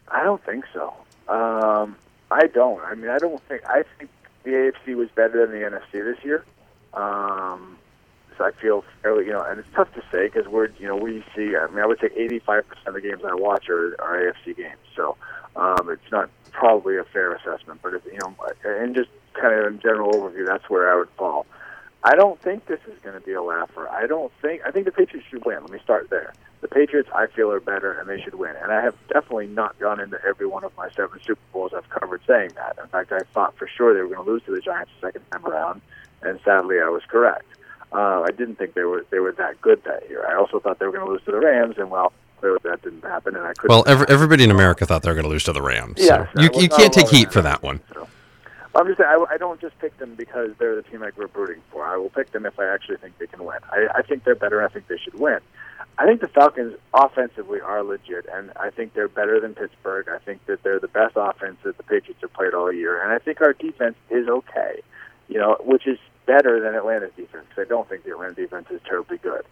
I 0.09 0.23
don't 0.23 0.43
think 0.45 0.65
so. 0.73 0.93
Um, 1.27 1.95
I 2.35 2.47
don't. 2.47 2.83
I 2.83 2.95
mean, 2.95 3.09
I 3.09 3.17
don't 3.17 3.41
think. 3.47 3.63
I 3.65 3.83
think 3.97 4.09
the 4.43 4.51
AFC 4.51 4.95
was 4.95 5.09
better 5.15 5.45
than 5.45 5.57
the 5.57 5.65
NFC 5.65 6.03
this 6.03 6.23
year. 6.23 6.43
Um, 6.93 7.77
so 8.37 8.43
I 8.43 8.51
feel 8.51 8.83
fairly, 9.01 9.25
you 9.25 9.31
know, 9.31 9.41
and 9.41 9.59
it's 9.59 9.69
tough 9.73 9.93
to 9.93 10.01
say 10.11 10.27
because 10.27 10.45
we're, 10.47 10.67
you 10.77 10.87
know, 10.87 10.97
we 10.97 11.23
see. 11.35 11.55
I 11.55 11.67
mean, 11.67 11.79
I 11.79 11.85
would 11.85 11.99
say 11.99 12.09
85% 12.09 12.63
of 12.87 12.93
the 12.93 13.01
games 13.01 13.21
I 13.25 13.33
watch 13.35 13.69
are, 13.69 13.95
are 14.01 14.19
AFC 14.19 14.57
games. 14.57 14.81
So 14.95 15.15
um, 15.55 15.89
it's 15.89 16.11
not 16.11 16.29
probably 16.51 16.97
a 16.97 17.05
fair 17.05 17.31
assessment, 17.33 17.79
but 17.81 17.93
if 17.93 18.03
you 18.05 18.19
know, 18.19 18.35
and 18.65 18.93
just 18.93 19.09
kind 19.33 19.53
of 19.57 19.73
in 19.73 19.79
general 19.79 20.11
overview, 20.11 20.45
that's 20.45 20.69
where 20.69 20.91
I 20.91 20.97
would 20.97 21.09
fall. 21.17 21.45
I 22.05 22.13
don't 22.15 22.39
think 22.39 22.67
this 22.67 22.79
is 22.87 22.99
going 23.01 23.19
to 23.19 23.25
be 23.25 23.33
a 23.33 23.41
laugher. 23.41 23.89
I 23.89 24.05
don't 24.05 24.31
think. 24.39 24.61
I 24.63 24.69
think 24.69 24.85
the 24.85 24.91
Patriots 24.91 25.27
should 25.27 25.43
win. 25.43 25.59
Let 25.61 25.71
me 25.71 25.79
start 25.83 26.11
there. 26.11 26.33
The 26.61 26.67
Patriots, 26.67 27.09
I 27.15 27.25
feel, 27.25 27.51
are 27.51 27.59
better, 27.59 27.93
and 27.99 28.07
they 28.07 28.21
should 28.21 28.35
win. 28.35 28.55
And 28.61 28.71
I 28.71 28.81
have 28.81 28.95
definitely 29.07 29.47
not 29.47 29.77
gone 29.79 29.99
into 29.99 30.19
every 30.23 30.45
one 30.45 30.63
of 30.63 30.71
my 30.77 30.87
seven 30.91 31.19
Super 31.25 31.41
Bowls 31.51 31.73
I've 31.75 31.89
covered 31.89 32.21
saying 32.27 32.51
that. 32.55 32.77
In 32.79 32.87
fact, 32.89 33.11
I 33.11 33.21
thought 33.33 33.57
for 33.57 33.67
sure 33.67 33.95
they 33.95 34.01
were 34.01 34.13
going 34.13 34.23
to 34.23 34.31
lose 34.31 34.43
to 34.43 34.51
the 34.51 34.61
Giants 34.61 34.91
the 35.01 35.07
second 35.07 35.23
time 35.31 35.45
around, 35.47 35.81
and 36.21 36.39
sadly, 36.45 36.79
I 36.79 36.89
was 36.89 37.01
correct. 37.07 37.45
Uh, 37.91 38.21
I 38.21 38.29
didn't 38.31 38.57
think 38.57 38.75
they 38.75 38.83
were 38.83 39.03
they 39.09 39.19
were 39.19 39.31
that 39.33 39.59
good 39.61 39.83
that 39.85 40.07
year. 40.07 40.27
I 40.29 40.35
also 40.35 40.59
thought 40.59 40.77
they 40.77 40.85
were 40.85 40.91
going 40.91 41.05
to 41.05 41.11
lose 41.11 41.23
to 41.25 41.31
the 41.31 41.39
Rams, 41.39 41.75
and 41.79 41.89
well, 41.89 42.13
clearly 42.39 42.59
that 42.63 42.83
didn't 42.83 43.03
happen, 43.03 43.35
and 43.35 43.45
I 43.45 43.53
couldn't. 43.53 43.69
Well, 43.69 43.83
every, 43.87 44.05
everybody 44.09 44.43
in 44.43 44.51
America 44.51 44.85
thought 44.85 45.01
they 45.01 45.09
were 45.09 45.15
going 45.15 45.23
to 45.25 45.29
lose 45.29 45.43
to 45.45 45.53
the 45.53 45.61
Rams. 45.61 45.99
So 45.99 46.05
Yes, 46.05 46.29
you, 46.37 46.61
you 46.61 46.69
can't 46.69 46.93
take 46.93 47.09
heat 47.09 47.31
for 47.31 47.41
that. 47.41 47.61
that 47.61 47.63
one. 47.63 47.79
So, 47.93 48.04
I'm 48.75 48.87
just 48.87 48.99
I, 48.99 49.23
I 49.29 49.37
don't 49.37 49.61
just 49.61 49.77
pick 49.79 49.97
them 49.97 50.15
because 50.15 50.51
they're 50.59 50.75
the 50.75 50.83
team 50.83 51.01
I 51.01 51.11
grew 51.11 51.25
up 51.25 51.35
rooting 51.35 51.61
for. 51.71 51.85
I 51.85 51.97
will 51.97 52.09
pick 52.09 52.31
them 52.31 52.45
if 52.45 52.59
I 52.59 52.65
actually 52.73 52.97
think 52.97 53.17
they 53.17 53.27
can 53.27 53.43
win. 53.43 53.59
I, 53.71 53.87
I 53.95 54.01
think 54.01 54.23
they're 54.25 54.35
better. 54.35 54.63
I 54.63 54.67
think 54.67 54.87
they 54.87 54.97
should 54.97 55.17
win. 55.17 55.39
I 55.97 56.05
think 56.05 56.19
the 56.19 56.27
Falcons 56.27 56.75
offensively 56.93 57.61
are 57.61 57.81
legit, 57.83 58.25
and 58.31 58.51
I 58.57 58.69
think 58.69 58.93
they're 58.93 59.07
better 59.07 59.39
than 59.39 59.53
Pittsburgh. 59.55 60.09
I 60.09 60.17
think 60.19 60.45
that 60.47 60.61
they're 60.63 60.79
the 60.79 60.89
best 60.89 61.13
offense 61.15 61.55
that 61.63 61.77
the 61.77 61.83
Patriots 61.83 62.19
have 62.21 62.33
played 62.33 62.53
all 62.53 62.71
year, 62.71 63.01
and 63.01 63.13
I 63.13 63.19
think 63.19 63.39
our 63.39 63.53
defense 63.53 63.95
is 64.09 64.27
okay. 64.27 64.81
You 65.29 65.39
know, 65.39 65.57
which 65.63 65.87
is 65.87 65.97
better 66.25 66.59
than 66.59 66.75
Atlanta's 66.75 67.11
defense. 67.15 67.45
'cause 67.55 67.65
I 67.65 67.69
don't 67.69 67.87
think 67.87 68.03
the 68.03 68.11
Atlanta 68.11 68.33
defense 68.33 68.67
is 68.71 68.81
terribly 68.85 69.17
good. 69.17 69.45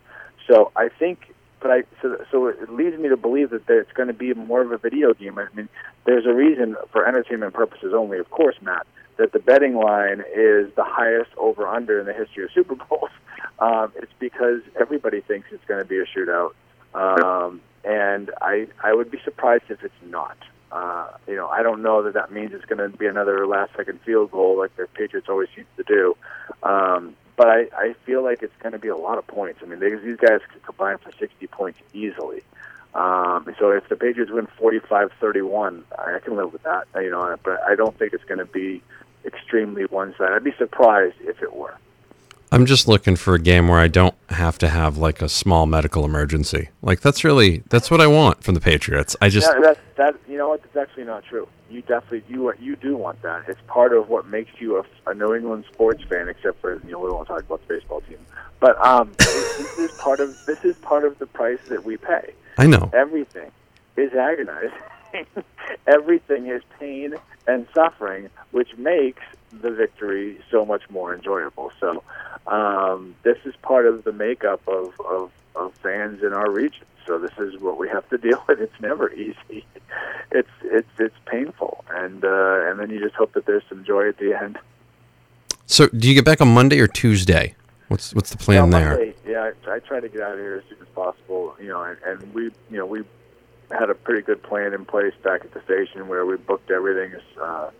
So 0.48 0.72
I 0.75 0.89
think, 0.89 1.34
but 1.62 1.72
I 1.72 1.84
so 2.01 2.24
so 2.30 2.48
it 2.48 2.70
leads 2.70 2.98
me 2.98 3.08
to 3.08 3.18
believe 3.18 3.51
that 3.51 3.63
it's 3.70 3.92
going 3.94 4.08
to 4.08 4.13
be 4.13 4.34
more 4.34 4.62
of 4.62 4.72
a 4.74 4.77
video 4.77 5.13
game. 5.13 5.39
I 5.39 5.48
mean, 5.53 5.70
there's 6.06 6.25
a 6.25 6.34
reason 6.34 6.75
for 6.92 7.08
entertainment 7.08 7.53
purposes 7.53 7.94
only, 7.94 8.18
of 8.18 8.30
course, 8.32 8.56
Matt, 8.62 8.86
that 9.17 9.32
the 9.32 9.39
betting 9.39 9.75
line 9.75 10.24
is 10.36 10.74
the 10.75 10.84
highest 10.84 11.32
over 11.38 11.67
under 11.67 12.00
in 12.00 12.05
the 12.05 12.13
history 12.13 12.43
of 12.43 12.51
Super 12.51 12.75
Bowls. 12.75 13.10
Um, 13.60 13.93
it's 13.96 14.12
because 14.20 14.62
everybody 14.79 15.22
thinks 15.22 15.48
it's 15.51 15.63
going 15.65 15.79
to 15.79 15.86
be 15.86 16.00
a 16.00 16.05
shootout, 16.05 16.53
um, 16.96 17.62
and 17.86 18.32
I 18.41 18.67
I 18.84 18.93
would 18.93 19.12
be 19.12 19.20
surprised 19.24 19.65
if 19.70 19.84
it's 19.84 19.93
not. 20.05 20.38
Uh, 20.72 21.10
you 21.27 21.36
know, 21.36 21.48
I 21.48 21.62
don't 21.62 21.84
know 21.84 22.01
that 22.03 22.15
that 22.15 22.32
means 22.32 22.51
it's 22.53 22.65
going 22.65 22.79
to 22.79 22.98
be 22.98 23.05
another 23.05 23.46
last 23.46 23.75
second 23.77 24.01
field 24.01 24.32
goal 24.32 24.58
like 24.58 24.75
the 24.75 24.88
Patriots 24.96 25.29
always 25.29 25.50
seem 25.55 25.65
to 25.77 25.84
do. 25.84 26.17
Um, 26.63 27.15
but 27.36 27.48
I, 27.48 27.67
I 27.75 27.96
feel 28.05 28.24
like 28.24 28.41
it's 28.41 28.55
going 28.62 28.74
to 28.74 28.79
be 28.79 28.88
a 28.88 28.98
lot 28.98 29.17
of 29.17 29.27
points. 29.27 29.60
I 29.62 29.65
mean, 29.65 29.79
they, 29.79 29.93
these 29.96 30.17
guys 30.17 30.39
could 30.51 30.63
combine 30.63 30.98
for 30.98 31.12
60 31.20 31.46
points 31.48 31.79
easily. 31.93 32.41
Um, 32.95 33.53
so 33.59 33.71
if 33.71 33.88
the 33.89 33.95
Patriots 33.95 34.31
win 34.31 34.47
45-31, 34.59 35.83
I 35.97 36.19
can 36.19 36.35
live 36.35 36.53
with 36.53 36.63
that. 36.63 36.88
You 36.95 37.12
know, 37.12 37.35
but 37.43 37.62
I 37.63 37.75
don't 37.75 37.97
think 37.97 38.13
it's 38.13 38.23
going 38.25 38.39
to 38.39 38.45
be 38.45 38.81
extremely 39.25 39.83
one-sided. 39.85 40.33
I'd 40.33 40.43
be 40.43 40.53
surprised 40.57 41.15
if 41.21 41.41
it 41.41 41.55
were. 41.55 41.75
I'm 42.53 42.67
just 42.67 42.88
looking 42.88 43.15
for 43.15 43.33
a 43.33 43.39
game 43.39 43.67
where 43.67 43.79
I 43.79 43.88
don't 43.88 44.13
have 44.29 44.59
to 44.59 44.69
have 44.69 44.95
like 44.95 45.23
a 45.23 45.27
small 45.27 45.65
medical 45.65 46.05
emergency. 46.05 46.69
Like 46.83 47.01
that's 47.01 47.23
really 47.23 47.63
that's 47.69 47.89
what 47.89 48.00
I 48.00 48.05
want 48.05 48.43
from 48.43 48.53
the 48.53 48.62
Patriots. 48.62 49.15
I 49.19 49.29
just 49.29 49.47
Yeah, 49.51 49.59
that 49.62 49.79
that 49.95 50.15
you 50.29 50.38
know 50.38 50.50
what? 50.50 50.62
That's 50.62 50.88
actually 50.88 51.05
not 51.05 51.23
true. 51.23 51.47
You 51.71 51.81
definitely 51.81 52.23
you 52.29 52.53
you 52.59 52.75
do 52.75 52.95
want 52.95 53.23
that. 53.23 53.45
It's 53.47 53.59
part 53.65 53.91
of 53.91 54.07
what 54.07 54.27
makes 54.27 54.51
you 54.59 54.77
a, 54.77 55.09
a 55.09 55.15
New 55.15 55.33
England 55.33 55.65
sports 55.73 56.03
fan. 56.03 56.29
Except 56.29 56.62
for 56.62 56.79
you 56.85 56.91
know 56.91 57.00
we 57.00 57.09
won't 57.09 57.27
talk 57.27 57.41
about 57.41 57.67
the 57.67 57.73
baseball 57.73 58.01
team, 58.01 58.19
but 58.59 58.79
um, 58.85 59.12
this 59.17 59.79
is 59.79 59.91
part 59.93 60.19
of 60.19 60.38
this 60.45 60.63
is 60.63 60.75
part 60.77 61.05
of 61.05 61.17
the 61.17 61.25
price 61.25 61.59
that 61.69 61.83
we 61.83 61.97
pay. 61.97 62.35
I 62.57 62.67
know. 62.67 62.89
Everything 62.93 63.51
is 63.98 64.13
agonizing. 64.13 64.72
Everything 65.88 66.48
is 66.48 66.62
pain 66.79 67.15
and 67.48 67.67
suffering, 67.74 68.29
which 68.51 68.75
makes 68.77 69.22
the 69.51 69.72
victory 69.72 70.39
so 70.50 70.65
much 70.65 70.89
more 70.89 71.13
enjoyable. 71.13 71.72
So 71.79 72.03
um, 72.48 73.15
this 73.24 73.38
is 73.45 73.55
part 73.62 73.86
of 73.86 74.03
the 74.03 74.12
makeup 74.12 74.62
of, 74.67 74.93
of, 75.01 75.31
of 75.55 75.74
fans 75.75 76.24
in 76.24 76.33
our 76.33 76.50
region. 76.50 76.86
So 77.05 77.19
this 77.19 77.38
is 77.38 77.60
what 77.60 77.77
we 77.77 77.89
have 77.89 78.07
to 78.10 78.17
deal 78.17 78.43
with. 78.48 78.60
It's 78.60 78.79
never 78.81 79.12
easy. 79.13 79.65
It's 80.31 80.50
it's 80.63 80.89
it's 80.98 81.15
painful, 81.25 81.83
and 81.91 82.24
uh, 82.24 82.69
and 82.69 82.79
then 82.79 82.89
you 82.89 83.00
just 83.00 83.15
hope 83.15 83.33
that 83.33 83.45
there's 83.45 83.63
some 83.69 83.83
joy 83.83 84.10
at 84.10 84.17
the 84.17 84.33
end. 84.33 84.57
So 85.65 85.88
do 85.88 86.07
you 86.07 86.15
get 86.15 86.25
back 86.25 86.41
on 86.41 86.48
Monday 86.48 86.79
or 86.79 86.88
Tuesday? 86.88 87.55
What's 87.89 88.15
what's 88.15 88.31
the 88.31 88.38
plan 88.38 88.69
there? 88.72 88.89
Monday, 88.98 89.13
yeah, 89.33 89.51
I, 89.67 89.75
I 89.75 89.79
try 89.79 89.99
to 89.99 90.09
get 90.09 90.21
out 90.21 90.33
of 90.33 90.39
here 90.39 90.55
as 90.55 90.63
soon 90.69 90.79
as 90.81 90.87
possible. 90.93 91.55
You 91.59 91.69
know, 91.69 91.81
and, 91.81 91.97
and 92.05 92.33
we, 92.33 92.43
you 92.69 92.77
know, 92.77 92.85
we 92.85 93.03
had 93.71 93.89
a 93.89 93.95
pretty 93.95 94.21
good 94.21 94.43
plan 94.43 94.73
in 94.73 94.85
place 94.85 95.13
back 95.23 95.43
at 95.43 95.53
the 95.53 95.61
station 95.63 96.07
where 96.07 96.25
we 96.25 96.37
booked 96.37 96.69
everything 96.69 97.19
uh, 97.41 97.71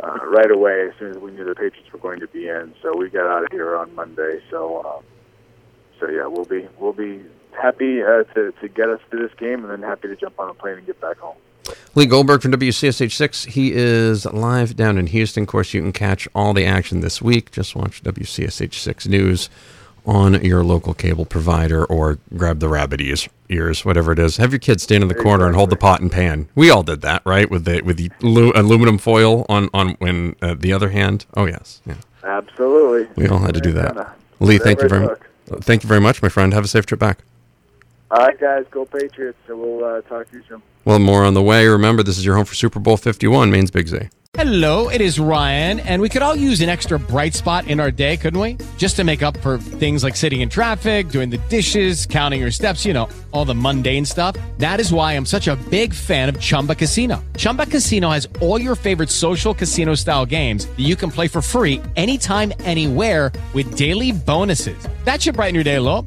uh, 0.00 0.18
right 0.24 0.50
away 0.50 0.88
as 0.88 0.94
soon 0.98 1.10
as 1.10 1.18
we 1.18 1.32
knew 1.32 1.44
the 1.44 1.54
Patriots 1.54 1.92
were 1.92 1.98
going 1.98 2.20
to 2.20 2.28
be 2.28 2.48
in. 2.48 2.72
So 2.82 2.96
we 2.96 3.10
got 3.10 3.26
out 3.26 3.42
of 3.42 3.48
here 3.50 3.76
on 3.76 3.94
Monday. 3.96 4.40
So, 4.50 4.84
um, 4.84 5.04
so 5.98 6.08
yeah, 6.08 6.26
we'll 6.26 6.44
be 6.44 6.68
we'll 6.78 6.92
be 6.92 7.24
happy 7.60 8.02
uh, 8.02 8.22
to 8.34 8.52
to 8.52 8.68
get 8.68 8.88
us 8.88 9.00
to 9.10 9.18
this 9.18 9.34
game, 9.38 9.64
and 9.64 9.70
then 9.70 9.82
happy 9.82 10.08
to 10.08 10.16
jump 10.16 10.38
on 10.38 10.50
a 10.50 10.54
plane 10.54 10.78
and 10.78 10.86
get 10.86 11.00
back 11.00 11.18
home. 11.18 11.36
Lee 11.96 12.06
Goldberg 12.06 12.42
from 12.42 12.52
WCSH6. 12.52 13.46
He 13.46 13.72
is 13.72 14.24
live 14.26 14.76
down 14.76 14.98
in 14.98 15.08
Houston. 15.08 15.42
Of 15.42 15.48
course, 15.48 15.74
you 15.74 15.80
can 15.80 15.92
catch 15.92 16.28
all 16.32 16.54
the 16.54 16.64
action 16.64 17.00
this 17.00 17.20
week. 17.20 17.50
Just 17.50 17.74
watch 17.74 18.04
WCSH6 18.04 19.08
News 19.08 19.50
on 20.06 20.42
your 20.44 20.62
local 20.64 20.94
cable 20.94 21.24
provider 21.24 21.84
or 21.84 22.18
grab 22.36 22.60
the 22.60 22.68
rabbit 22.68 23.00
ears, 23.00 23.28
ears, 23.48 23.84
whatever 23.84 24.12
it 24.12 24.18
is. 24.18 24.36
Have 24.36 24.52
your 24.52 24.58
kids 24.60 24.82
stand 24.84 25.02
in 25.02 25.08
the 25.08 25.14
corner 25.14 25.46
and 25.46 25.56
hold 25.56 25.70
the 25.70 25.76
pot 25.76 26.00
and 26.00 26.10
pan. 26.10 26.48
We 26.54 26.70
all 26.70 26.82
did 26.82 27.00
that, 27.02 27.22
right? 27.24 27.50
With 27.50 27.64
the 27.64 27.82
with 27.82 27.96
the 27.96 28.10
alu- 28.22 28.52
aluminum 28.54 28.98
foil 28.98 29.44
on 29.48 29.68
on 29.74 29.90
when 29.98 30.36
uh, 30.40 30.54
the 30.58 30.72
other 30.72 30.90
hand. 30.90 31.26
Oh 31.36 31.46
yes, 31.46 31.82
yeah. 31.86 31.96
Absolutely. 32.22 33.08
We 33.16 33.28
all 33.28 33.38
had 33.38 33.54
to 33.54 33.60
do 33.60 33.72
that. 33.72 34.16
Lee, 34.40 34.58
thank 34.58 34.82
you 34.82 34.88
very 34.88 35.06
much. 35.06 35.18
Thank 35.60 35.82
you 35.84 35.88
very 35.88 36.00
much, 36.00 36.22
my 36.22 36.28
friend. 36.28 36.52
Have 36.52 36.64
a 36.64 36.68
safe 36.68 36.86
trip 36.86 36.98
back. 37.00 37.20
All 38.10 38.18
right, 38.18 38.38
guys, 38.38 38.64
go 38.70 38.84
Patriots. 38.84 39.38
So 39.46 39.56
we'll 39.56 39.84
uh, 39.84 40.00
talk 40.02 40.30
to 40.30 40.36
you 40.36 40.44
soon. 40.48 40.62
Well, 40.84 40.98
more 40.98 41.24
on 41.24 41.34
the 41.34 41.42
way. 41.42 41.66
Remember, 41.66 42.02
this 42.02 42.18
is 42.18 42.24
your 42.24 42.36
home 42.36 42.44
for 42.44 42.54
Super 42.54 42.78
Bowl 42.78 42.96
51, 42.96 43.50
Maine's 43.50 43.70
Big 43.70 43.88
Z. 43.88 44.08
Hello, 44.36 44.90
it 44.90 45.00
is 45.00 45.18
Ryan, 45.18 45.80
and 45.80 46.02
we 46.02 46.10
could 46.10 46.20
all 46.20 46.36
use 46.36 46.60
an 46.60 46.68
extra 46.68 46.98
bright 46.98 47.32
spot 47.32 47.68
in 47.68 47.80
our 47.80 47.90
day, 47.90 48.18
couldn't 48.18 48.38
we? 48.38 48.58
Just 48.76 48.96
to 48.96 49.02
make 49.02 49.22
up 49.22 49.34
for 49.38 49.56
things 49.56 50.04
like 50.04 50.14
sitting 50.14 50.42
in 50.42 50.50
traffic, 50.50 51.08
doing 51.08 51.30
the 51.30 51.38
dishes, 51.48 52.04
counting 52.04 52.42
your 52.42 52.50
steps, 52.50 52.84
you 52.84 52.92
know, 52.92 53.08
all 53.32 53.46
the 53.46 53.54
mundane 53.54 54.04
stuff. 54.04 54.36
That 54.58 54.78
is 54.78 54.92
why 54.92 55.14
I'm 55.14 55.24
such 55.24 55.48
a 55.48 55.56
big 55.70 55.94
fan 55.94 56.28
of 56.28 56.38
Chumba 56.38 56.74
Casino. 56.74 57.24
Chumba 57.38 57.64
Casino 57.64 58.10
has 58.10 58.28
all 58.42 58.60
your 58.60 58.74
favorite 58.74 59.08
social 59.08 59.54
casino 59.54 59.94
style 59.94 60.26
games 60.26 60.66
that 60.66 60.84
you 60.84 60.96
can 60.96 61.10
play 61.10 61.28
for 61.28 61.40
free 61.40 61.80
anytime, 61.96 62.52
anywhere 62.60 63.32
with 63.54 63.74
daily 63.74 64.12
bonuses. 64.12 64.86
That 65.04 65.22
should 65.22 65.36
brighten 65.36 65.54
your 65.54 65.64
day 65.64 65.76
a 65.76 65.82
little. 65.82 66.06